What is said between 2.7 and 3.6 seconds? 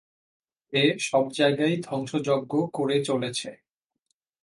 করে চলেছে।